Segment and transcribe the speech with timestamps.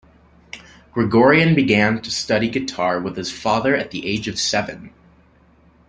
[0.95, 4.91] Grigoryan began to study guitar with his father at the age of seven.